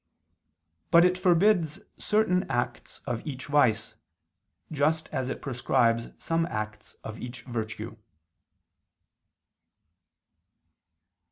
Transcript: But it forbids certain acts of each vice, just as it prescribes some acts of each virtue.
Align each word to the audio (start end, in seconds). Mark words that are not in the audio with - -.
But 0.89 1.05
it 1.05 1.15
forbids 1.15 1.79
certain 1.95 2.49
acts 2.49 3.01
of 3.05 3.21
each 3.23 3.45
vice, 3.45 3.93
just 4.71 5.07
as 5.09 5.29
it 5.29 5.43
prescribes 5.43 6.07
some 6.17 6.47
acts 6.47 6.95
of 7.03 7.19
each 7.19 7.43
virtue. 7.43 7.97